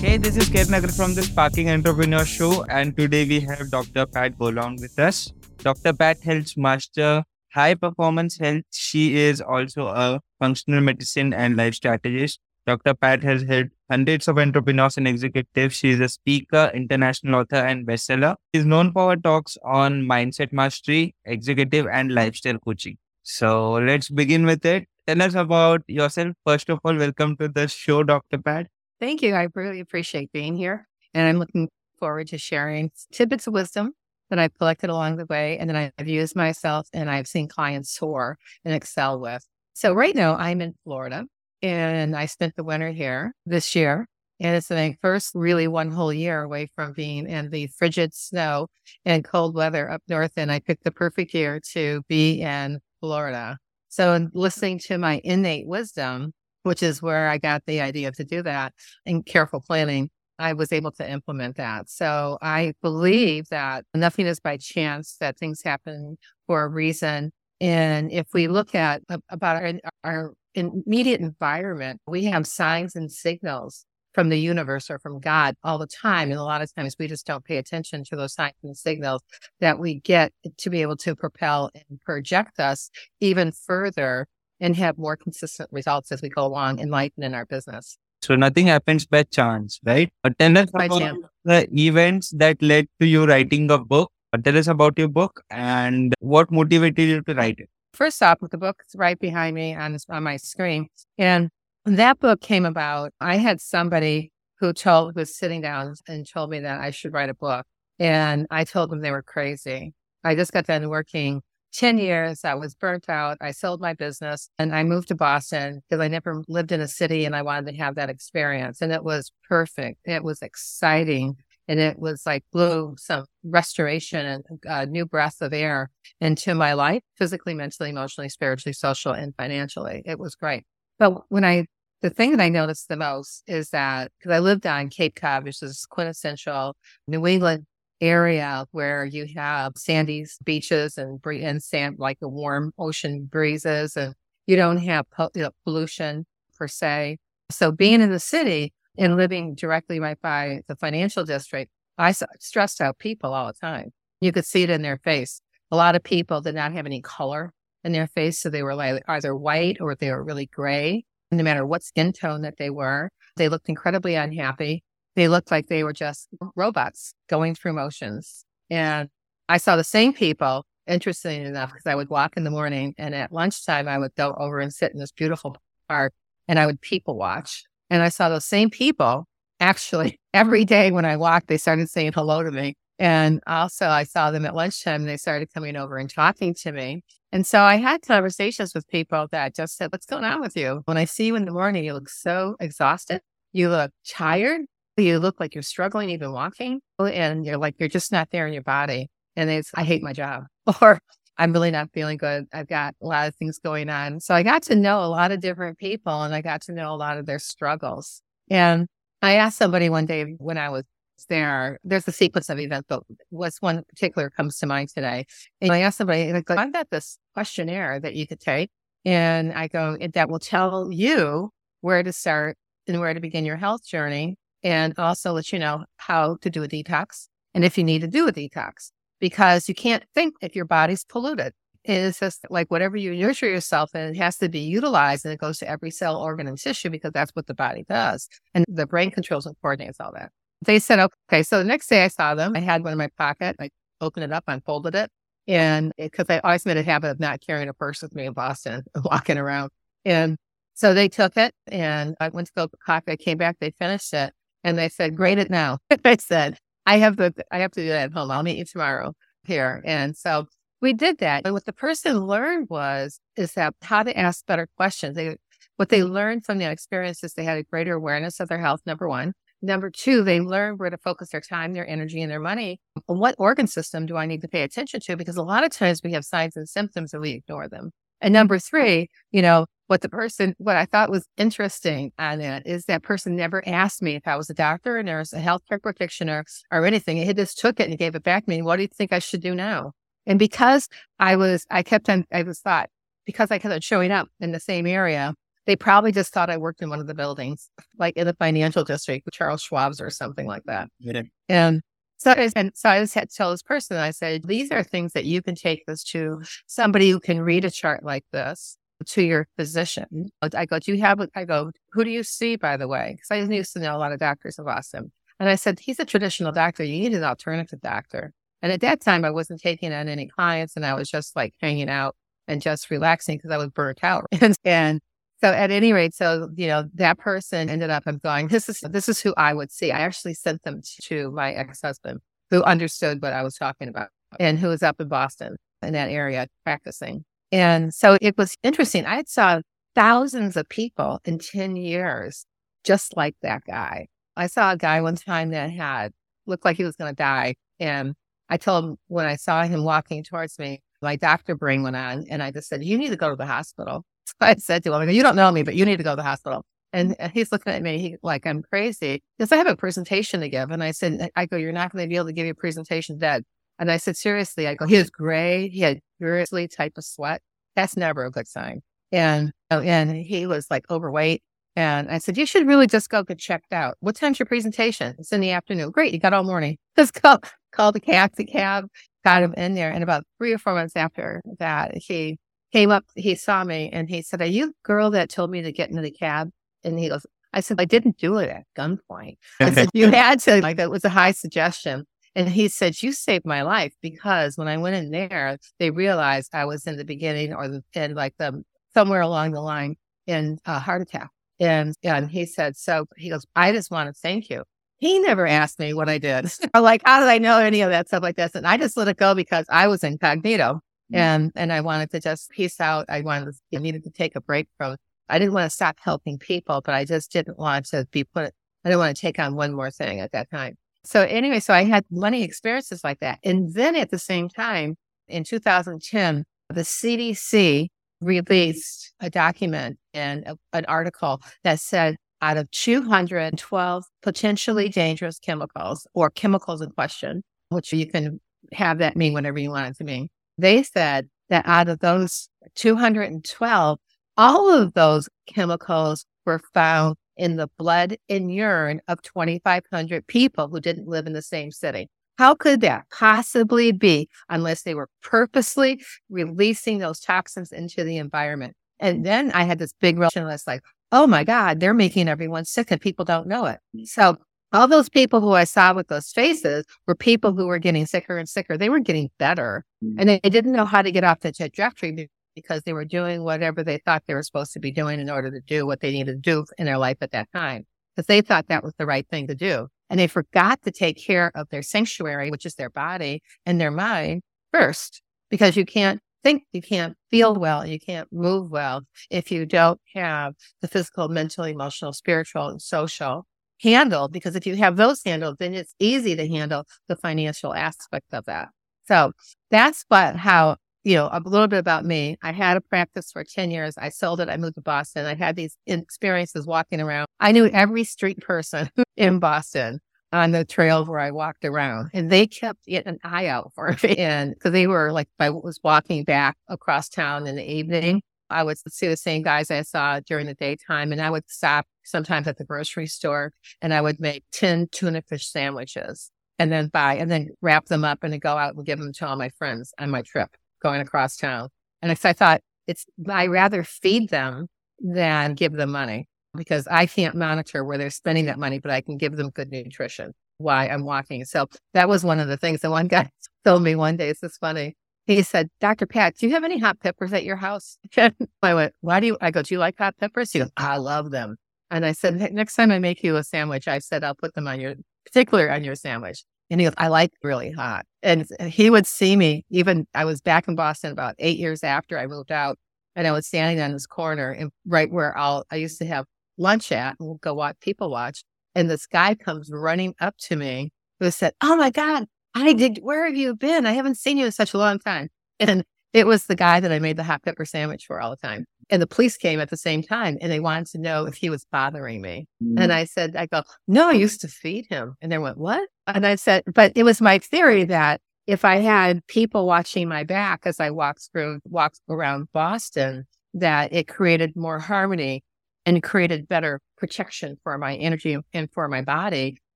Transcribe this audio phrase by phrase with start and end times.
[0.00, 4.04] Hey, this is Nagar from the Sparking Entrepreneur Show, and today we have Dr.
[4.04, 5.32] Pat Boulogne with us.
[5.58, 5.94] Dr.
[5.94, 7.24] Pat helps master
[7.54, 8.62] high performance health.
[8.72, 12.40] She is also a functional medicine and life strategist.
[12.66, 12.92] Dr.
[12.94, 15.76] Pat has helped hundreds of entrepreneurs and executives.
[15.76, 18.36] She is a speaker, international author, and bestseller.
[18.54, 22.98] She is known for her talks on mindset mastery, executive, and lifestyle coaching.
[23.22, 24.88] So let's begin with it.
[25.06, 26.34] Tell us about yourself.
[26.44, 28.38] First of all, welcome to the show, Dr.
[28.38, 28.66] Pat.
[29.00, 29.34] Thank you.
[29.34, 30.86] I really appreciate being here.
[31.14, 31.68] And I'm looking
[31.98, 33.92] forward to sharing tidbits of wisdom
[34.30, 37.90] that I've collected along the way and that I've used myself and I've seen clients
[37.90, 39.44] soar and excel with.
[39.74, 41.26] So right now I'm in Florida
[41.62, 44.06] and I spent the winter here this year.
[44.38, 48.68] And it's my first really one whole year away from being in the frigid snow
[49.06, 50.32] and cold weather up north.
[50.36, 53.56] And I picked the perfect year to be in Florida.
[53.88, 56.32] So listening to my innate wisdom,
[56.66, 58.74] which is where I got the idea to do that
[59.06, 61.88] and careful planning, I was able to implement that.
[61.88, 67.30] So I believe that nothing is by chance, that things happen for a reason.
[67.60, 69.72] And if we look at about our,
[70.02, 75.78] our immediate environment, we have signs and signals from the universe or from God all
[75.78, 76.32] the time.
[76.32, 79.22] And a lot of times we just don't pay attention to those signs and signals
[79.60, 84.26] that we get to be able to propel and project us even further
[84.60, 87.98] and have more consistent results as we go along in life and in our business.
[88.22, 90.10] So nothing happens by chance, right?
[90.22, 91.18] But tell us about chance.
[91.44, 94.10] the events that led to you writing a book.
[94.42, 97.70] Tell us about your book and what motivated you to write it.
[97.94, 100.88] First off, the book is right behind me on, on my screen.
[101.16, 101.48] And
[101.86, 103.12] that book came about.
[103.20, 107.30] I had somebody who told was sitting down and told me that I should write
[107.30, 107.64] a book.
[107.98, 109.94] And I told them they were crazy.
[110.24, 112.44] I just got done working 10 years.
[112.44, 113.38] I was burnt out.
[113.40, 116.88] I sold my business and I moved to Boston because I never lived in a
[116.88, 118.80] city and I wanted to have that experience.
[118.80, 120.00] And it was perfect.
[120.04, 121.36] It was exciting.
[121.68, 125.90] And it was like blew some restoration and a new breath of air
[126.20, 130.02] into my life, physically, mentally, emotionally, spiritually, social, and financially.
[130.06, 130.64] It was great.
[130.98, 131.66] But when I
[132.02, 135.44] the thing that I noticed the most is that because I lived on Cape Cod,
[135.44, 136.76] which is quintessential
[137.08, 137.66] New England
[138.00, 144.14] area where you have sandy beaches and and sand like the warm ocean breezes, and
[144.46, 146.26] you don't have you know, pollution
[146.56, 147.18] per se.
[147.50, 152.26] So being in the city and living directly right by the financial district, I saw
[152.40, 153.92] stressed out people all the time.
[154.20, 155.40] You could see it in their face.
[155.70, 157.52] A lot of people did not have any color
[157.84, 161.42] in their face, so they were like either white or they were really gray no
[161.42, 163.10] matter what skin tone that they were.
[163.36, 164.84] They looked incredibly unhappy.
[165.16, 168.44] They looked like they were just robots going through motions.
[168.70, 169.08] And
[169.48, 173.14] I saw the same people, interestingly enough, because I would walk in the morning and
[173.14, 175.56] at lunchtime, I would go over and sit in this beautiful
[175.88, 176.12] park
[176.46, 177.64] and I would people watch.
[177.90, 179.26] And I saw those same people
[179.58, 182.74] actually every day when I walked, they started saying hello to me.
[182.98, 187.02] And also, I saw them at lunchtime they started coming over and talking to me.
[187.30, 190.80] And so I had conversations with people that just said, What's going on with you?
[190.86, 193.20] When I see you in the morning, you look so exhausted.
[193.52, 194.62] You look tired.
[194.96, 196.80] You look like you're struggling even walking.
[196.98, 199.10] Oh, and you're like, you're just not there in your body.
[199.36, 200.44] And it's, I hate my job.
[200.80, 200.98] Or
[201.38, 202.46] I'm really not feeling good.
[202.52, 204.20] I've got a lot of things going on.
[204.20, 206.92] So I got to know a lot of different people and I got to know
[206.92, 208.22] a lot of their struggles.
[208.50, 208.88] And
[209.22, 210.84] I asked somebody one day when I was
[211.28, 211.78] there.
[211.84, 215.26] There's a sequence of events, but what's one particular comes to mind today.
[215.60, 218.70] And I asked somebody, like, I've got this questionnaire that you could take.
[219.04, 223.56] And I go, that will tell you where to start and where to begin your
[223.56, 224.36] health journey.
[224.66, 228.08] And also let you know how to do a detox and if you need to
[228.08, 228.90] do a detox,
[229.20, 231.52] because you can't think if your body's polluted.
[231.84, 235.38] It's just like whatever you nurture yourself in, it has to be utilized and it
[235.38, 238.28] goes to every cell, organ, and tissue because that's what the body does.
[238.54, 240.32] And the brain controls and coordinates all that.
[240.64, 240.98] They said,
[241.30, 241.44] okay.
[241.44, 243.54] So the next day I saw them, I had one in my pocket.
[243.60, 245.12] I opened it up, unfolded it.
[245.46, 248.32] And because I always made a habit of not carrying a purse with me in
[248.32, 249.70] Boston, walking around.
[250.04, 250.36] And
[250.74, 253.12] so they took it and I went to go coffee.
[253.12, 254.34] I came back, they finished it
[254.66, 255.78] and they said, grade it now.
[256.04, 258.32] I said, I have the, I have to do that at home.
[258.32, 259.14] I'll meet you tomorrow
[259.44, 259.80] here.
[259.84, 260.46] And so
[260.82, 261.42] we did that.
[261.44, 265.14] And what the person learned was, is that how to ask better questions.
[265.14, 265.36] They,
[265.76, 268.80] what they learned from that experience is they had a greater awareness of their health,
[268.84, 269.34] number one.
[269.62, 272.80] Number two, they learned where to focus their time, their energy, and their money.
[273.06, 275.16] What organ system do I need to pay attention to?
[275.16, 277.92] Because a lot of times we have signs and symptoms and we ignore them.
[278.20, 282.64] And number three, you know, what the person, what I thought was interesting on it
[282.66, 285.80] is that person never asked me if I was a doctor, a nurse, a healthcare
[285.80, 287.18] practitioner, or anything.
[287.18, 288.62] He just took it and gave it back to me.
[288.62, 289.92] What do you think I should do now?
[290.26, 290.88] And because
[291.20, 292.90] I was, I kept on, I was thought,
[293.26, 295.34] because I kept on showing up in the same area,
[295.66, 298.84] They probably just thought I worked in one of the buildings, like in the financial
[298.84, 300.88] district, Charles Schwab's or something like that.
[301.00, 301.22] Yeah.
[301.48, 301.82] And
[302.16, 305.12] so, and so I just had to tell this person, I said, these are things
[305.12, 309.22] that you can take this to somebody who can read a chart like this to
[309.22, 310.30] your physician.
[310.42, 313.16] I go, do you have, I go, who do you see, by the way?
[313.16, 315.12] Because I used to know a lot of doctors in Boston.
[315.38, 316.82] And I said, he's a traditional doctor.
[316.82, 318.32] You need an alternative doctor.
[318.62, 321.54] And at that time, I wasn't taking on any clients and I was just like
[321.60, 322.16] hanging out
[322.48, 324.26] and just relaxing because I was burnt out.
[324.40, 325.00] and, and
[325.40, 328.80] so at any rate, so, you know, that person ended up, I'm going, this is,
[328.80, 329.92] this is who I would see.
[329.92, 334.08] I actually sent them to my ex-husband who understood what I was talking about
[334.40, 337.24] and who was up in Boston in that area practicing.
[337.52, 339.04] And so it was interesting.
[339.04, 339.60] I saw
[339.94, 342.46] thousands of people in 10 years,
[342.84, 344.06] just like that guy.
[344.36, 346.12] I saw a guy one time that had
[346.46, 347.56] looked like he was going to die.
[347.78, 348.14] And
[348.48, 352.24] I told him when I saw him walking towards me, my doctor brain went on
[352.30, 354.04] and I just said, you need to go to the hospital.
[354.40, 356.22] I said to him, you don't know me, but you need to go to the
[356.22, 356.64] hospital.
[356.92, 360.40] And uh, he's looking at me he, like I'm crazy because I have a presentation
[360.40, 360.70] to give.
[360.70, 363.18] And I said, I go, you're not going to be able to give your presentation
[363.18, 363.44] dead.
[363.78, 365.68] And I said, seriously, I go, he was gray.
[365.68, 367.42] He had grizzly type of sweat.
[367.74, 368.80] That's never a good sign.
[369.12, 371.42] And, oh, and he was like overweight.
[371.76, 373.98] And I said, you should really just go get checked out.
[374.00, 375.14] What time's your presentation?
[375.18, 375.90] It's in the afternoon.
[375.90, 376.14] Great.
[376.14, 376.78] You got all morning.
[376.96, 377.38] Just go
[377.70, 378.86] call the taxi cab,
[379.22, 379.90] got him in there.
[379.90, 382.38] And about three or four months after that, he
[382.76, 385.62] came up, he saw me and he said, are you the girl that told me
[385.62, 386.50] to get into the cab?
[386.84, 387.24] And he goes,
[387.54, 389.38] I said, I didn't do it at gunpoint.
[389.60, 392.04] I said, you had to, like, that was a high suggestion.
[392.34, 396.50] And he said, You saved my life because when I went in there, they realized
[396.54, 398.62] I was in the beginning or the end, like the
[398.92, 399.96] somewhere along the line
[400.26, 401.30] in a heart attack.
[401.58, 404.64] And, and he said, So he goes, I just want to thank you.
[404.98, 406.52] He never asked me what I did.
[406.74, 408.54] or like, how did I know any of that stuff like this?
[408.54, 410.82] And I just let it go because I was incognito.
[411.12, 411.16] Mm-hmm.
[411.16, 413.06] And and I wanted to just peace out.
[413.08, 414.96] I wanted to, I needed to take a break from
[415.28, 418.52] I didn't want to stop helping people, but I just didn't want to be put
[418.84, 420.76] I didn't want to take on one more thing at that time.
[421.04, 423.38] So anyway, so I had many experiences like that.
[423.44, 424.96] And then at the same time,
[425.28, 427.88] in 2010, the CDC
[428.20, 436.06] released a document and a, an article that said out of 212 potentially dangerous chemicals
[436.14, 438.40] or chemicals in question, which you can
[438.72, 440.28] have that mean whatever you want it to mean.
[440.58, 443.98] They said that out of those 212,
[444.36, 450.80] all of those chemicals were found in the blood and urine of 2,500 people who
[450.80, 452.08] didn't live in the same city.
[452.38, 458.74] How could that possibly be unless they were purposely releasing those toxins into the environment?
[458.98, 460.82] And then I had this big realization like,
[461.12, 463.78] oh my God, they're making everyone sick and people don't know it.
[464.04, 464.36] So
[464.72, 468.36] all those people who I saw with those faces were people who were getting sicker
[468.36, 468.76] and sicker.
[468.76, 470.16] They weren't getting better mm.
[470.18, 473.84] and they didn't know how to get off the trajectory because they were doing whatever
[473.84, 476.42] they thought they were supposed to be doing in order to do what they needed
[476.42, 477.86] to do in their life at that time.
[478.14, 479.88] Because they thought that was the right thing to do.
[480.08, 483.90] And they forgot to take care of their sanctuary, which is their body and their
[483.90, 484.42] mind
[484.72, 485.20] first,
[485.50, 490.00] because you can't think, you can't feel well, you can't move well if you don't
[490.14, 493.46] have the physical, mental, emotional, spiritual, and social
[493.82, 494.32] handled.
[494.32, 498.44] Because if you have those handled, then it's easy to handle the financial aspect of
[498.46, 498.68] that.
[499.06, 499.32] So
[499.70, 500.76] that's what how
[501.06, 502.36] you know, a little bit about me.
[502.42, 503.96] I had a practice for 10 years.
[503.96, 504.48] I sold it.
[504.48, 505.24] I moved to Boston.
[505.24, 507.28] I had these experiences walking around.
[507.38, 510.00] I knew every street person in Boston
[510.32, 514.16] on the trails where I walked around and they kept an eye out for me.
[514.16, 518.62] And because they were like, I was walking back across town in the evening, I
[518.62, 522.46] would see the same guys I saw during the daytime and I would stop sometimes
[522.46, 527.14] at the grocery store and I would make 10 tuna fish sandwiches and then buy
[527.14, 529.92] and then wrap them up and go out and give them to all my friends
[529.98, 530.50] on my trip
[530.82, 531.68] going across town.
[532.02, 534.68] And I thought it's, I rather feed them
[535.00, 539.00] than give them money because I can't monitor where they're spending that money, but I
[539.00, 541.44] can give them good nutrition while I'm walking.
[541.44, 543.30] So that was one of the things that one guy
[543.64, 544.28] told me one day.
[544.30, 544.96] It's just funny.
[545.26, 546.06] He said, Dr.
[546.06, 547.98] Pat, do you have any hot peppers at your house?
[548.62, 550.52] I went, why do you, I go, do you like hot peppers?
[550.52, 551.56] He goes, I love them.
[551.90, 554.68] And I said, next time I make you a sandwich, I said, I'll put them
[554.68, 556.44] on your, particular on your sandwich.
[556.70, 558.06] And he goes, I like really hot.
[558.22, 562.18] And he would see me, even I was back in Boston about eight years after
[562.18, 562.78] I moved out.
[563.14, 566.26] And I was standing on this corner and right where I'll, I used to have
[566.58, 568.44] lunch at and we'll go watch people watch.
[568.74, 572.98] And this guy comes running up to me who said, Oh my God, I did,
[573.02, 573.86] where have you been?
[573.86, 575.28] I haven't seen you in such a long time.
[575.60, 578.36] And it was the guy that I made the hot pepper sandwich for all the
[578.36, 578.64] time.
[578.88, 581.50] And the police came at the same time and they wanted to know if he
[581.50, 582.46] was bothering me.
[582.62, 582.78] Mm-hmm.
[582.78, 585.14] And I said, I go, no, I used to feed him.
[585.20, 585.88] And they went, what?
[586.06, 590.24] And I said, but it was my theory that if I had people watching my
[590.24, 595.42] back as I walked through, walked around Boston, that it created more harmony
[595.84, 599.58] and created better protection for my energy and for my body.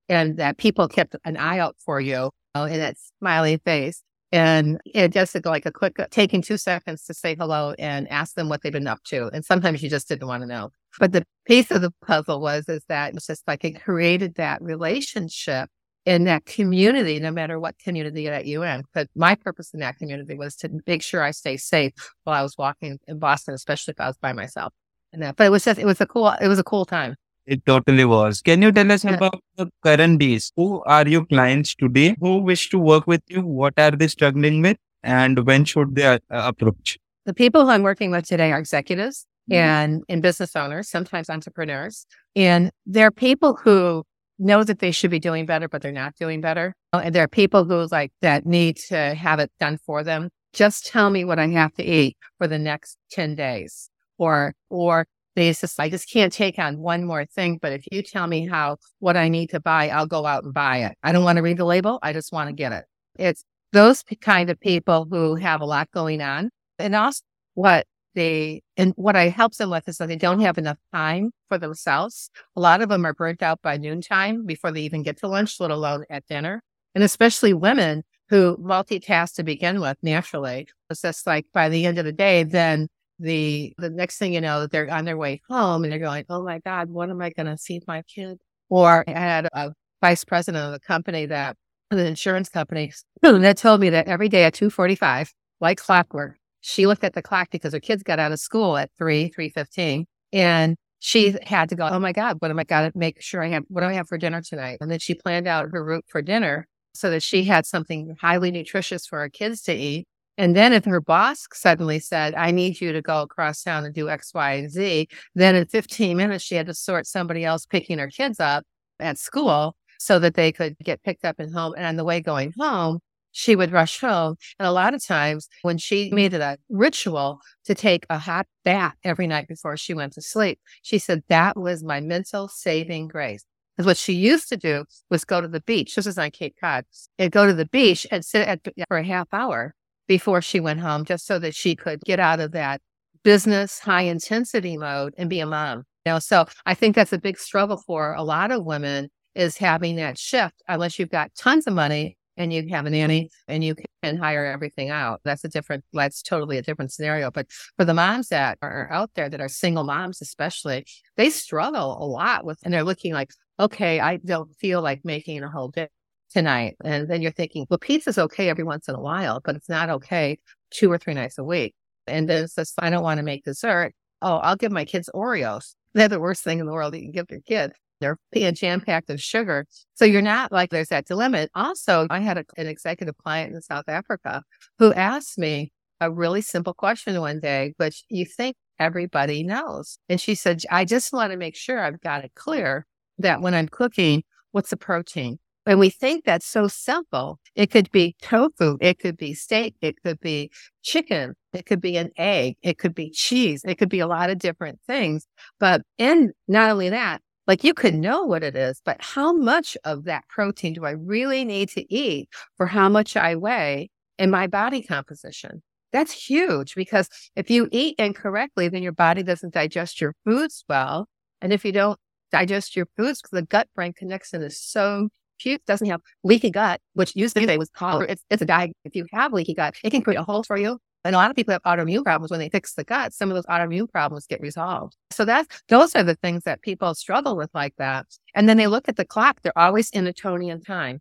[0.08, 4.02] And that people kept an eye out for you know, in that smiley face.
[4.32, 8.34] And it just like a quick uh, taking two seconds to say hello and ask
[8.34, 9.28] them what they've been up to.
[9.32, 10.70] And sometimes you just didn't want to know.
[11.00, 14.62] But the piece of the puzzle was is that it's just like it created that
[14.62, 15.68] relationship
[16.06, 18.84] in that community, no matter what community that you in.
[18.94, 21.92] But my purpose in that community was to make sure I stay safe
[22.22, 24.72] while I was walking in Boston, especially if I was by myself.
[25.12, 27.16] And that, but it was just, it was a cool, it was a cool time.
[27.50, 28.42] It totally was.
[28.42, 29.14] Can you tell us yeah.
[29.14, 30.52] about the current days?
[30.56, 32.14] Who are your clients today?
[32.20, 33.42] Who wish to work with you?
[33.44, 34.76] What are they struggling with?
[35.02, 36.96] And when should they uh, approach?
[37.26, 39.58] The people who I'm working with today are executives mm-hmm.
[39.58, 42.06] and, and business owners, sometimes entrepreneurs.
[42.36, 44.04] And they're people who
[44.38, 46.76] know that they should be doing better, but they're not doing better.
[46.92, 50.30] And there are people who like that need to have it done for them.
[50.52, 55.06] Just tell me what I have to eat for the next 10 days or, or
[55.36, 57.58] they just, I just can't take on one more thing.
[57.60, 60.52] But if you tell me how, what I need to buy, I'll go out and
[60.52, 60.96] buy it.
[61.02, 61.98] I don't want to read the label.
[62.02, 62.84] I just want to get it.
[63.18, 66.50] It's those kind of people who have a lot going on.
[66.78, 67.22] And also
[67.54, 71.30] what they and what I help them with is that they don't have enough time
[71.48, 72.30] for themselves.
[72.56, 75.60] A lot of them are burnt out by noontime before they even get to lunch,
[75.60, 76.62] let alone at dinner.
[76.94, 80.68] And especially women who multitask to begin with naturally.
[80.88, 82.88] It's just like by the end of the day, then
[83.20, 86.42] the the next thing you know, they're on their way home and they're going, Oh
[86.42, 88.38] my God, what am I gonna feed my kid?
[88.68, 91.56] Or I had a vice president of the company that
[91.90, 97.04] the insurance company that told me that every day at 245, like clockwork, she looked
[97.04, 100.76] at the clock because her kids got out of school at three, three fifteen, and
[101.00, 101.88] she had to go.
[101.88, 103.64] Oh my God, what am I got to make sure I have?
[103.68, 104.78] What do I have for dinner tonight?
[104.80, 108.50] And then she planned out her route for dinner so that she had something highly
[108.50, 110.06] nutritious for her kids to eat.
[110.38, 113.94] And then if her boss suddenly said, I need you to go across town and
[113.94, 117.66] do X, Y, and Z, then in 15 minutes, she had to sort somebody else
[117.66, 118.64] picking her kids up
[118.98, 121.74] at school so that they could get picked up and home.
[121.76, 123.00] And on the way going home,
[123.32, 124.36] she would rush home.
[124.58, 128.46] And a lot of times when she made it a ritual to take a hot
[128.64, 133.08] bath every night before she went to sleep, she said that was my mental saving
[133.08, 133.44] grace.
[133.76, 135.94] Because what she used to do was go to the beach.
[135.94, 136.84] This is on Cape Cod.
[137.18, 139.74] And go to the beach and sit at, for a half hour
[140.10, 142.80] before she went home, just so that she could get out of that
[143.22, 145.84] business high intensity mode and be a mom.
[146.04, 149.56] You know, so I think that's a big struggle for a lot of women is
[149.56, 150.64] having that shift.
[150.66, 154.46] Unless you've got tons of money and you have a nanny and you can hire
[154.46, 155.20] everything out.
[155.24, 157.30] That's a different, that's totally a different scenario.
[157.30, 160.86] But for the moms that are out there that are single moms, especially,
[161.16, 165.44] they struggle a lot with, and they're looking like, okay, I don't feel like making
[165.44, 165.86] a whole day
[166.30, 166.76] tonight.
[166.84, 169.90] And then you're thinking, well, pizza's okay every once in a while, but it's not
[169.90, 170.38] okay
[170.70, 171.74] two or three nights a week.
[172.06, 173.92] And then it's just, I don't want to make dessert.
[174.22, 175.74] Oh, I'll give my kids Oreos.
[175.94, 177.72] They're the worst thing in the world you can give your kid.
[178.00, 179.66] They're being jam packed of sugar.
[179.94, 181.48] So you're not like there's that dilemma.
[181.54, 184.42] Also, I had a, an executive client in South Africa
[184.78, 189.98] who asked me a really simple question one day, which you think everybody knows.
[190.08, 192.86] And she said, I just want to make sure I've got it clear
[193.18, 194.22] that when I'm cooking,
[194.52, 195.38] what's the protein?
[195.70, 197.38] And we think that's so simple.
[197.54, 200.50] It could be tofu, it could be steak, it could be
[200.82, 204.30] chicken, it could be an egg, it could be cheese, it could be a lot
[204.30, 205.28] of different things.
[205.60, 209.76] But and not only that, like you could know what it is, but how much
[209.84, 214.28] of that protein do I really need to eat for how much I weigh in
[214.28, 215.62] my body composition?
[215.92, 221.06] That's huge because if you eat incorrectly, then your body doesn't digest your foods well.
[221.40, 222.00] And if you don't
[222.32, 225.10] digest your foods, because the gut brain connection is so
[225.40, 228.72] cute, doesn't have leaky gut, which used to be was called, it's, it's a diet.
[228.84, 231.30] If you have leaky gut, it can create a hole for you and a lot
[231.30, 233.12] of people have autoimmune problems when they fix the gut.
[233.14, 234.96] Some of those autoimmune problems get resolved.
[235.10, 238.06] So that's those are the things that people struggle with like that.
[238.34, 239.40] And then they look at the clock.
[239.42, 241.00] They're always in Newtonian time.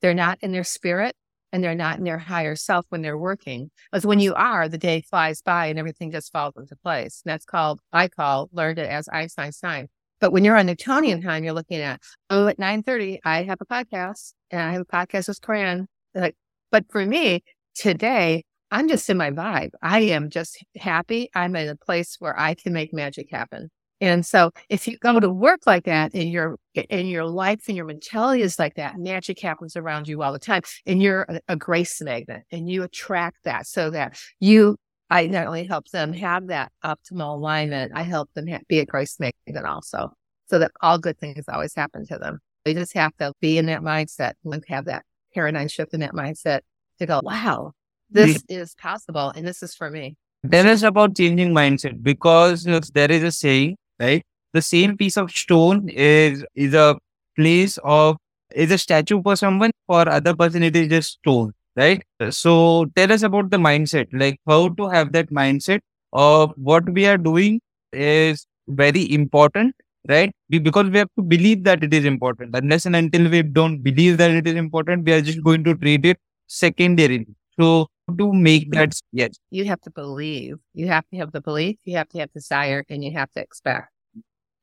[0.00, 1.16] They're not in their spirit
[1.52, 3.70] and they're not in their higher self when they're working.
[3.90, 7.22] Because when you are, the day flies by and everything just falls into place.
[7.24, 9.88] And that's called, I call, learned it as Einstein's time.
[10.22, 12.00] But when you're on Newtonian time, you're looking at,
[12.30, 15.88] oh, at 9.30, I have a podcast and I have a podcast with Corinne.
[16.14, 16.36] Like,
[16.70, 17.42] but for me,
[17.74, 19.70] today, I'm just in my vibe.
[19.82, 21.28] I am just happy.
[21.34, 23.68] I'm in a place where I can make magic happen.
[24.00, 27.76] And so if you go to work like that and your in your life and
[27.76, 30.62] your mentality is like that, magic happens around you all the time.
[30.86, 34.76] And you're a, a grace magnet and you attract that so that you
[35.12, 38.86] I not only help them have that optimal alignment, I help them ha- be a
[38.86, 40.12] grace magnet also.
[40.46, 42.40] So that all good things always happen to them.
[42.64, 45.04] They just have to be in that mindset and have that
[45.34, 46.60] paradigm shift in that mindset
[46.98, 47.72] to go, wow,
[48.10, 50.16] this is possible and this is for me.
[50.42, 54.22] Then it's about changing mindset because there is a saying, right?
[54.52, 56.96] the same piece of stone is is a
[57.36, 58.16] place of
[58.54, 62.02] is a statue for someone for other person it is just stone right?
[62.30, 65.80] So tell us about the mindset like how to have that mindset
[66.12, 67.60] of what we are doing
[67.92, 69.74] is very important
[70.08, 70.32] right?
[70.50, 72.56] We, because we have to believe that it is important.
[72.56, 75.74] Unless and until we don't believe that it is important we are just going to
[75.74, 77.26] treat it secondarily
[77.58, 77.86] so
[78.18, 79.30] to make that yes.
[79.50, 80.56] You have to believe.
[80.74, 83.40] You have to have the belief you have to have desire and you have to
[83.40, 83.88] expect.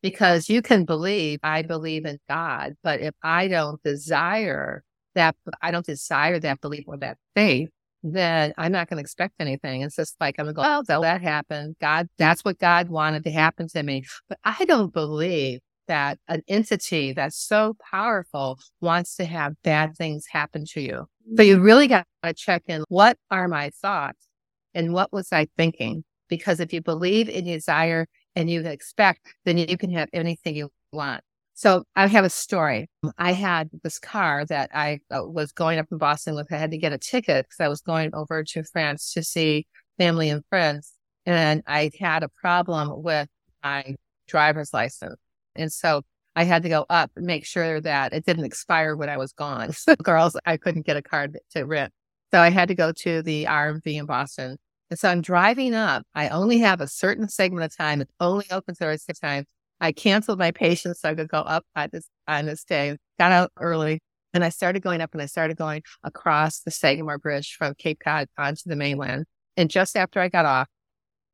[0.02, 4.84] Because you can believe i believe in god but if i don't desire
[5.16, 7.70] that i don't desire that belief or that faith
[8.04, 9.82] then i'm not going to expect anything.
[9.82, 11.76] It's just like i'm going to go oh so that happened.
[11.82, 14.06] God that's what god wanted to happen to me.
[14.30, 20.26] But i don't believe that an entity that's so powerful wants to have bad things
[20.30, 21.08] happen to you.
[21.36, 21.64] So you mm.
[21.64, 24.28] really got to check in what are my thoughts
[24.74, 26.04] and what was I thinking?
[26.30, 30.70] Because if you believe in desire and you expect, then you can have anything you
[30.94, 31.24] want.
[31.60, 32.90] So I have a story.
[33.18, 36.54] I had this car that I uh, was going up in Boston with.
[36.54, 39.68] I had to get a ticket because I was going over to France to see
[39.98, 40.94] family and friends.
[41.26, 43.28] And I had a problem with
[43.62, 45.18] my driver's license.
[45.54, 49.10] And so I had to go up and make sure that it didn't expire when
[49.10, 49.74] I was gone.
[49.74, 51.92] So girls, I couldn't get a card to rent.
[52.32, 54.56] So I had to go to the RMV in Boston.
[54.90, 56.04] And so I'm driving up.
[56.16, 58.00] I only have a certain segment of time.
[58.00, 59.44] It's only open Thursday time.
[59.82, 62.98] I canceled my patients so I could go up at this on this day.
[63.18, 64.00] Got out early
[64.34, 68.00] and I started going up and I started going across the Sagamore Bridge from Cape
[68.04, 69.26] Cod onto the mainland.
[69.58, 70.68] And just after I got off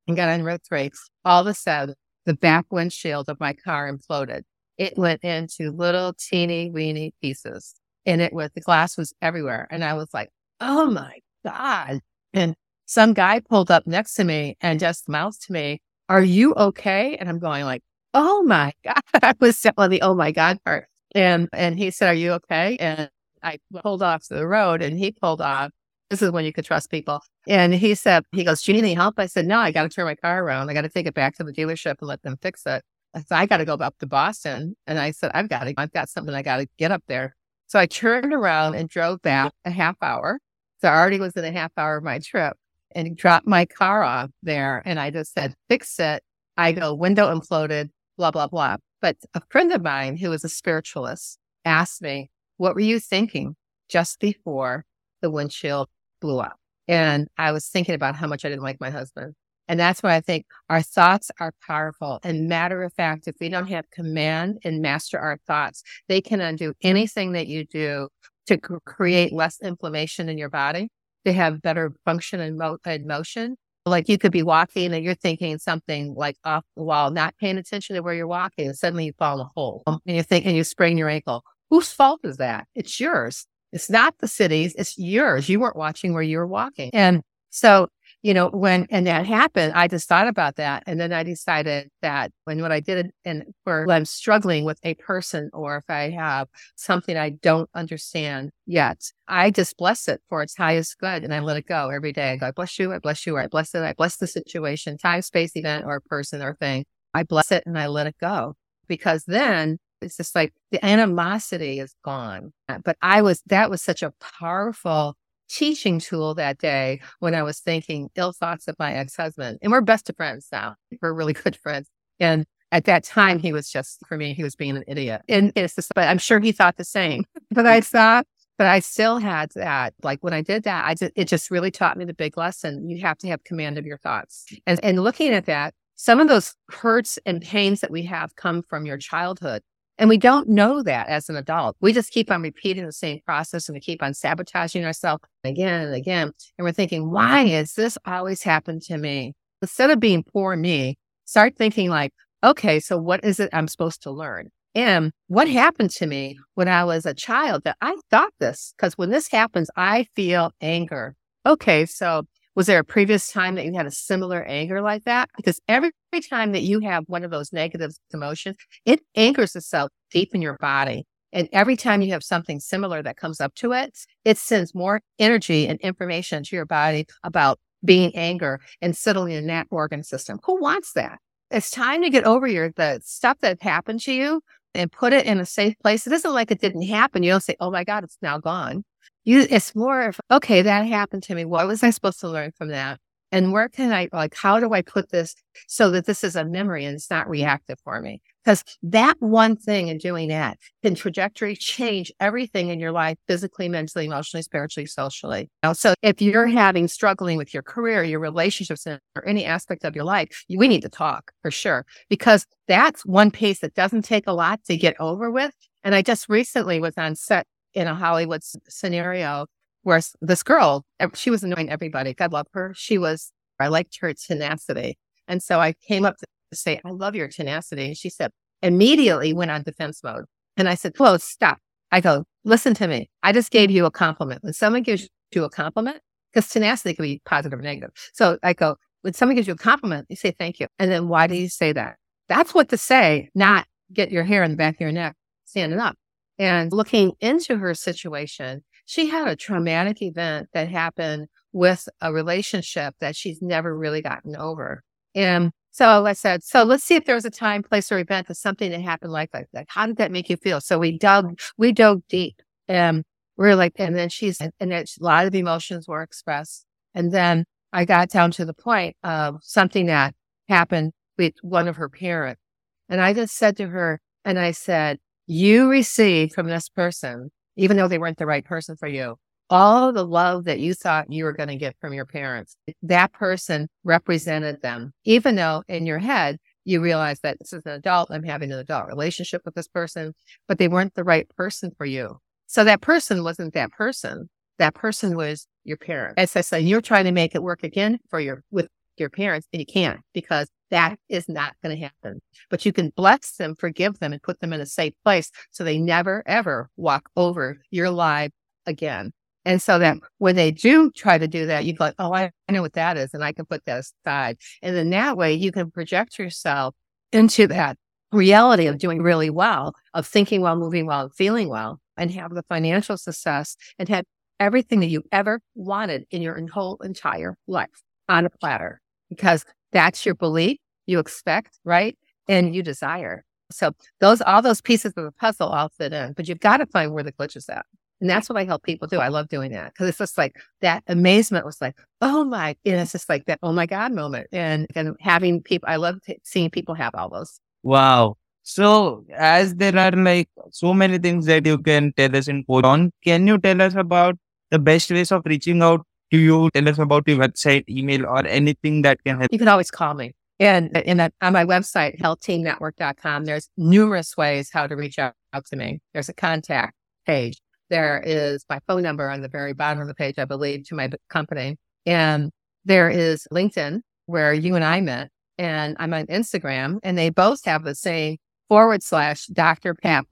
[0.08, 0.92] and got on Route three,
[1.24, 4.42] all of a sudden the back windshield of my car imploded
[4.78, 7.76] it went into little teeny weeny pieces
[8.06, 9.68] and it was the glass was everywhere.
[9.72, 12.00] And I was like, oh my God.
[12.34, 16.54] And some guy pulled up next to me and just mouthed to me, Are you
[16.54, 17.18] okay?
[17.18, 17.82] And I'm going like,
[18.16, 19.02] Oh my God.
[19.22, 20.88] I was still on the oh my God part.
[21.14, 22.78] And and he said, Are you okay?
[22.78, 23.10] And
[23.44, 25.72] I pulled off the road and he pulled off.
[26.10, 27.22] This is when you could trust people.
[27.48, 29.16] And he said, he goes, Do you need any help?
[29.20, 30.70] I said, No, I got to turn my car around.
[30.70, 32.84] I got to take it back to the dealership and let them fix it.
[33.32, 34.76] I got to go up to Boston.
[34.88, 37.36] And I said, I've got to, I've got something I got to get up there.
[37.68, 40.40] So I turned around and drove back a half hour.
[40.82, 42.58] So I already was in a half hour of my trip
[42.94, 44.82] and dropped my car off there.
[44.86, 46.24] And I just said, fix it.
[46.58, 48.78] I go, window imploded, blah, blah, blah.
[49.02, 53.56] But a friend of mine who is a spiritualist asked me, what were you thinking
[53.90, 54.86] just before
[55.22, 55.90] the windshield
[56.22, 56.58] blew up?
[56.88, 59.34] And I was thinking about how much I didn't like my husband.
[59.68, 62.20] And that's why I think our thoughts are powerful.
[62.24, 66.40] And matter of fact, if we don't have command and master our thoughts, they can
[66.40, 68.10] undo anything that you do
[68.46, 70.90] to create less inflammation in your body,
[71.26, 73.56] to have better function and, and motion.
[73.86, 77.58] Like you could be walking and you're thinking something like off the wall, not paying
[77.58, 80.24] attention to where you're walking, and suddenly you fall in a hole um, and you
[80.24, 81.44] think and you sprain your ankle.
[81.70, 82.68] Whose fault is that?
[82.74, 83.46] It's yours.
[83.72, 85.50] It's not the city's, it's yours.
[85.50, 86.90] You weren't watching where you were walking.
[86.94, 87.90] And so
[88.26, 90.82] you know, when, and that happened, I just thought about that.
[90.88, 94.96] And then I decided that when what I did, and where I'm struggling with a
[94.96, 100.42] person or if I have something I don't understand yet, I just bless it for
[100.42, 102.32] its highest good and I let it go every day.
[102.32, 104.26] I go, I bless you, I bless you, or I bless it, I bless the
[104.26, 106.86] situation, time, space, event, or person or thing.
[107.14, 108.56] I bless it and I let it go
[108.88, 112.54] because then it's just like the animosity is gone.
[112.84, 115.16] But I was, that was such a powerful
[115.50, 119.60] teaching tool that day when I was thinking ill thoughts of my ex husband.
[119.62, 120.76] And we're best of friends now.
[121.02, 121.88] We're really good friends.
[122.20, 125.22] And at that time, he was just, for me, he was being an idiot.
[125.30, 127.24] And it's just, but I'm sure he thought the same.
[127.52, 128.26] but I thought,
[128.58, 129.94] but I still had that.
[130.04, 132.90] Like when I did that, I just, it just really taught me the big lesson.
[132.90, 134.46] You have to have command of your thoughts.
[134.66, 138.62] And, and looking at that, some of those hurts and pains that we have come
[138.64, 139.62] from your childhood.
[139.98, 141.78] And we don't know that as an adult.
[141.80, 145.86] We just keep on repeating the same process and we keep on sabotaging ourselves again
[145.86, 146.32] and again.
[146.58, 149.34] And we're thinking, why is this always happened to me?
[149.62, 152.12] Instead of being poor me, start thinking like,
[152.44, 154.50] okay, so what is it I'm supposed to learn?
[154.76, 158.74] And what happened to me when I was a child that I thought this?
[158.76, 161.16] Because when this happens, I feel anger.
[161.46, 162.24] Okay, so
[162.56, 165.30] was there a previous time that you had a similar anger like that?
[165.36, 169.92] Because every, every time that you have one of those negative emotions, it anchors itself
[170.12, 171.06] deep in your body.
[171.34, 175.02] And every time you have something similar that comes up to it, it sends more
[175.20, 180.40] energy and information to your body about being anger and settling in that organ system.
[180.46, 181.20] Who wants that?
[181.52, 184.42] It's time to get over your the stuff that happened to you
[184.74, 186.08] and put it in a safe place.
[186.08, 187.22] It isn't like it didn't happen.
[187.22, 188.84] You don't say, "Oh my God, it's now gone."
[189.26, 192.52] You it's more of okay that happened to me what was i supposed to learn
[192.58, 193.00] from that
[193.32, 195.36] and where can i like how do i put this
[195.68, 199.56] so that this is a memory and it's not reactive for me Because that one
[199.56, 204.86] thing and doing that can trajectory change everything in your life, physically, mentally, emotionally, spiritually,
[204.86, 205.50] socially.
[205.74, 210.06] So if you're having struggling with your career, your relationships, or any aspect of your
[210.06, 214.34] life, we need to talk for sure, because that's one piece that doesn't take a
[214.34, 215.54] lot to get over with.
[215.84, 219.46] And I just recently was on set in a Hollywood scenario
[219.84, 220.84] where this girl,
[221.14, 222.14] she was annoying everybody.
[222.14, 222.74] God love her.
[222.76, 224.98] She was, I liked her tenacity.
[225.28, 227.86] And so I came up to say, I love your tenacity.
[227.88, 228.32] And she said,
[228.64, 230.26] immediately went on defense mode.
[230.58, 231.60] And I said, Whoa, stop.
[231.92, 233.10] I go, listen to me.
[233.24, 234.44] I just gave you a compliment.
[234.44, 235.98] When someone gives you a compliment,
[236.34, 237.92] because tenacity can be positive or negative.
[238.14, 240.68] So I go, when someone gives you a compliment, you say thank you.
[240.80, 241.98] And then why do you say that?
[242.28, 245.80] That's what to say, not get your hair in the back of your neck standing
[245.80, 245.96] up.
[246.38, 252.96] And looking into her situation, she had a traumatic event that happened with a relationship
[253.00, 254.84] that she's never really gotten over.
[255.16, 258.30] And so I said, so let's see if there was a time, place, or event
[258.30, 259.66] of something that happened like, like that.
[259.70, 260.62] How did that make you feel?
[260.62, 263.04] So we dug, we dug deep and
[263.38, 266.66] we are like, and then she's, and it's a lot of emotions were expressed.
[266.94, 270.16] And then I got down to the point of something that
[270.48, 272.42] happened with one of her parents.
[272.88, 277.78] And I just said to her, and I said, you received from this person, even
[277.78, 279.16] though they weren't the right person for you,
[279.50, 282.58] all the love that you thought you were going to get from your parents.
[282.84, 287.74] That person represented them, even though in your head, you realize that this is an
[287.74, 290.14] adult, I'm having an adult relationship with this person,
[290.48, 292.18] but they weren't the right person for you.
[292.48, 294.30] So that person wasn't that person.
[294.58, 296.18] That person was your parent.
[296.18, 299.48] As I said, you're trying to make it work again for your, with your parents
[299.54, 302.22] and you can't because that is not going to happen.
[302.50, 305.64] But you can bless them, forgive them and put them in a safe place so
[305.64, 308.32] they never ever walk over your life
[308.66, 309.12] again.
[309.46, 312.64] And so that when they do try to do that, you go, oh, I, know
[312.64, 313.14] what that is.
[313.14, 314.38] And I can put that aside.
[314.64, 316.74] And then that way you can project yourself
[317.12, 317.78] into that
[318.12, 322.34] reality of doing really well, of thinking well, moving well, and feeling well, and have
[322.34, 324.06] the financial success and have
[324.40, 329.46] everything that you ever wanted in your whole entire life on a platter because
[329.76, 331.98] that's your belief, you expect, right?
[332.30, 333.26] And you desire.
[333.52, 336.66] So those, all those pieces of the puzzle all fit in, but you've got to
[336.66, 337.66] find where the glitch is at.
[338.00, 339.00] And that's what I help people do.
[339.00, 342.80] I love doing that because it's just like that amazement was like, oh my, and
[342.80, 344.28] it's just like that, oh my God moment.
[344.32, 347.40] And, and having people, I love t- seeing people have all those.
[347.64, 348.16] Wow.
[348.44, 352.94] So as there are like so many things that you can tell us in on,
[353.04, 354.16] can you tell us about
[354.52, 356.50] the best ways of reaching out to you?
[356.52, 359.32] Tell us about your website, email, or anything that can help.
[359.32, 360.14] You can always call me.
[360.40, 365.46] And in that on my website, healthteamnetwork.com, there's numerous ways how to reach out, out
[365.48, 365.80] to me.
[365.94, 366.74] There's a contact
[367.06, 367.38] page.
[367.70, 370.76] There is my phone number on the very bottom of the page, I believe, to
[370.76, 371.58] my company.
[371.86, 372.32] And
[372.66, 377.46] there is LinkedIn where you and I met and I'm on Instagram and they both
[377.46, 378.18] have the same
[378.50, 379.74] forward slash Dr.
[379.74, 380.06] Pat.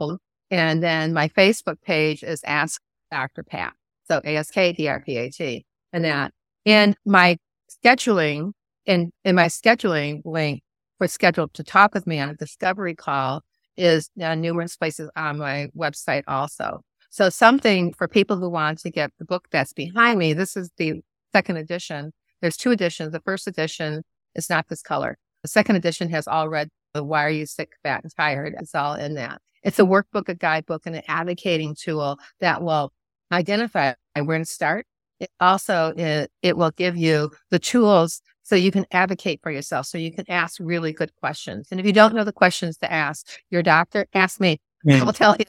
[0.50, 3.44] And then my Facebook page is Ask Dr.
[3.44, 3.74] Pat.
[4.08, 6.34] So ASK DRPAT and that.
[6.66, 7.38] And my
[7.70, 8.52] scheduling
[8.86, 10.62] and in my scheduling link
[10.98, 13.42] for scheduled to talk with me on a discovery call
[13.78, 16.82] is uh, numerous places on my website also.
[17.10, 20.34] So something for people who want to get the book that's behind me.
[20.34, 21.02] This is the
[21.32, 22.12] second edition.
[22.42, 23.12] There's two editions.
[23.12, 24.04] The first edition
[24.36, 25.18] is not this color.
[25.44, 26.70] The second edition has all red.
[26.94, 28.56] The Why are you sick, fat, and tired?
[28.60, 29.42] It's all in that.
[29.64, 32.92] It's a workbook, a guidebook, and an advocating tool that will
[33.32, 34.86] identify where to start.
[35.24, 39.86] It also it, it will give you the tools so you can advocate for yourself.
[39.86, 41.70] So you can ask really good questions.
[41.72, 44.60] And if you don't know the questions to ask your doctor, ask me.
[44.88, 45.06] I mm.
[45.06, 45.46] will tell you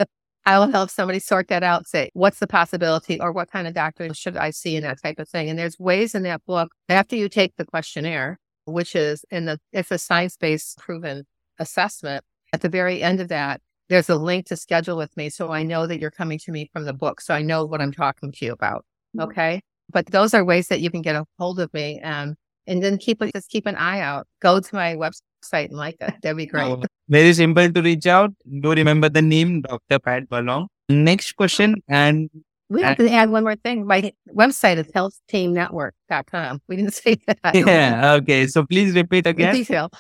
[0.47, 3.75] I will help somebody sort that out, say, what's the possibility or what kind of
[3.75, 5.49] doctor should I see in that type of thing?
[5.49, 9.59] And there's ways in that book after you take the questionnaire, which is in the,
[9.73, 11.25] it's a science based proven
[11.59, 12.25] assessment.
[12.53, 15.31] At the very end of that, there's a link to schedule with me.
[15.31, 17.21] So I know that you're coming to me from the book.
[17.21, 18.85] So I know what I'm talking to you about.
[19.21, 19.61] Okay.
[19.91, 22.01] But those are ways that you can get a hold of me.
[22.01, 24.27] Um, and then keep just keep an eye out.
[24.41, 26.15] Go to my website and like it.
[26.23, 26.65] That'd be great.
[26.65, 28.33] Oh, very simple to reach out.
[28.61, 29.99] Do remember the name, Dr.
[29.99, 30.69] Pat Boulogne.
[30.89, 31.83] Next question.
[31.89, 32.31] And
[32.71, 33.87] we have to add one more thing.
[33.87, 36.63] My website is healthteamnetwork.com.
[36.69, 37.55] We didn't say that.
[37.55, 38.15] Yeah.
[38.15, 38.47] Okay.
[38.47, 39.55] So please repeat again.
[39.55, 39.91] detail.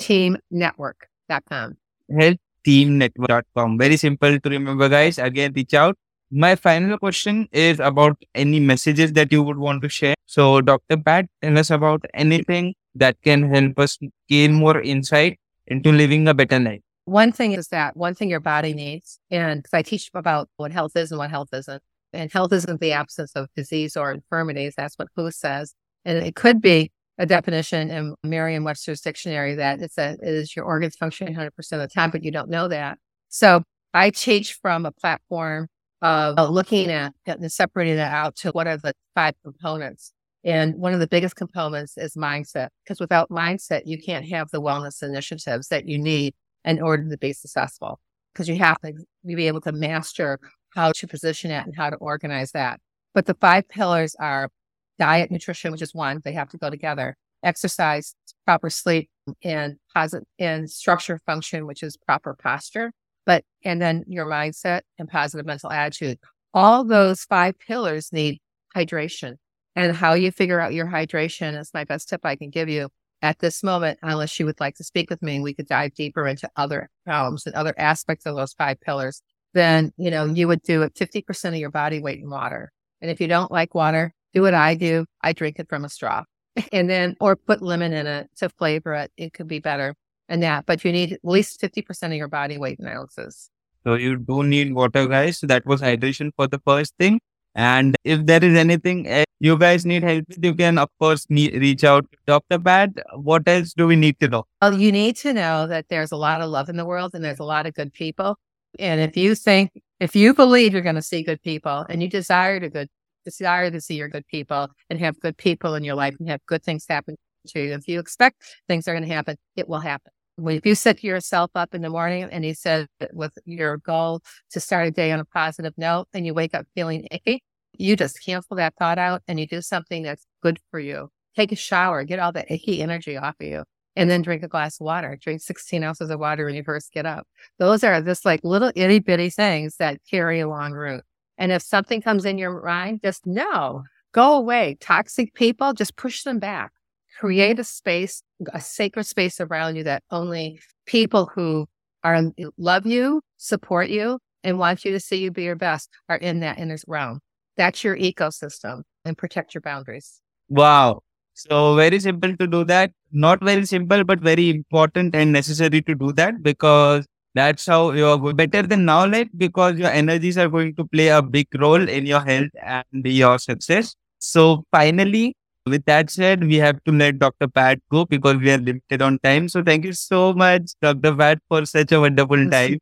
[0.00, 1.76] Teamnetwork.com.
[2.10, 3.78] Healthteamnetwork.com.
[3.78, 5.18] Very simple to remember, guys.
[5.18, 5.96] Again, reach out.
[6.30, 10.14] My final question is about any messages that you would want to share.
[10.26, 10.98] So, Dr.
[10.98, 16.34] Pat, tell us about anything that can help us gain more insight into living a
[16.34, 16.80] better life.
[17.06, 20.96] One thing is that one thing your body needs, and I teach about what health
[20.96, 21.82] is and what health isn't.
[22.12, 24.74] And health isn't the absence of disease or infirmities.
[24.76, 25.74] That's what WHO says.
[26.04, 30.66] And it could be a definition in Merriam-Webster's dictionary that it's a, it is your
[30.66, 32.98] organs functioning 100% of the time, but you don't know that.
[33.30, 33.62] So
[33.94, 35.68] I teach from a platform
[36.02, 40.12] of oh, looking at and separating it out to what are the five components.
[40.44, 44.62] And one of the biggest components is mindset, because without mindset, you can't have the
[44.62, 46.34] wellness initiatives that you need
[46.64, 47.98] in order to be successful.
[48.32, 48.92] Because you have to
[49.26, 50.38] be able to master
[50.74, 52.78] how to position it and how to organize that.
[53.14, 54.50] But the five pillars are
[54.98, 59.10] diet, nutrition, which is one, they have to go together, exercise, proper sleep,
[59.42, 62.92] and positive and structure function, which is proper posture.
[63.28, 66.18] But and then your mindset and positive mental attitude.
[66.54, 68.40] All those five pillars need
[68.74, 69.34] hydration.
[69.76, 72.88] And how you figure out your hydration is my best tip I can give you
[73.20, 76.26] at this moment, unless you would like to speak with me, we could dive deeper
[76.26, 79.22] into other realms and other aspects of those five pillars.
[79.54, 82.70] Then, you know, you would do it 50% of your body weight in water.
[83.00, 85.04] And if you don't like water, do what I do.
[85.22, 86.24] I drink it from a straw
[86.72, 89.10] and then, or put lemon in it to flavor it.
[89.16, 89.94] It could be better
[90.28, 93.50] than that, but you need at least 50% of your body weight in ounces.
[93.84, 95.38] So you do need water, guys.
[95.38, 97.20] So that was hydration for the first thing.
[97.54, 101.26] And if there is anything eh, you guys need help with, you can, of course,
[101.28, 102.58] need, reach out to Dr.
[102.58, 102.90] Pat.
[103.14, 104.44] What else do we need to know?
[104.60, 107.24] Well, you need to know that there's a lot of love in the world and
[107.24, 108.36] there's a lot of good people.
[108.78, 112.08] And if you think, if you believe you're going to see good people and you
[112.08, 112.88] desire to good
[113.24, 116.40] desire to see your good people and have good people in your life and have
[116.46, 117.16] good things happen
[117.48, 117.72] to you.
[117.72, 120.12] If you expect things are going to happen, it will happen.
[120.38, 124.20] If you set yourself up in the morning and you said with your goal
[124.50, 127.42] to start a day on a positive note and you wake up feeling icky,
[127.76, 131.10] you just cancel that thought out and you do something that's good for you.
[131.36, 133.64] Take a shower, get all that icky energy off of you
[133.96, 135.18] and then drink a glass of water.
[135.20, 137.26] Drink 16 ounces of water when you first get up.
[137.58, 141.02] Those are just like little itty bitty things that carry a long route.
[141.36, 144.76] And if something comes in your mind, just no, go away.
[144.80, 146.70] Toxic people, just push them back.
[147.18, 151.66] Create a space, a sacred space around you that only people who
[152.04, 152.22] are
[152.56, 156.40] love you, support you, and want you to see you be your best are in
[156.40, 157.20] that inner realm.
[157.56, 160.20] That's your ecosystem and protect your boundaries.
[160.48, 161.02] Wow.
[161.34, 162.92] So very simple to do that.
[163.12, 168.32] Not very simple, but very important and necessary to do that because that's how you're
[168.34, 172.06] better than now, like because your energies are going to play a big role in
[172.06, 173.94] your health and your success.
[174.18, 175.36] So finally,
[175.68, 177.48] with that said, we have to let Dr.
[177.48, 179.48] Pat go because we are limited on time.
[179.48, 181.14] So thank you so much, Dr.
[181.14, 182.78] Pat, for such a wonderful time.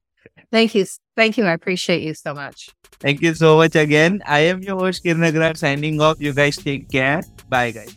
[0.50, 0.84] Thank you.
[1.16, 1.44] Thank you.
[1.44, 2.70] I appreciate you so much.
[3.00, 4.22] Thank you so much again.
[4.26, 6.20] I am your host, Kiran Agrawal, signing off.
[6.20, 7.22] You guys take care.
[7.48, 7.94] Bye, guys.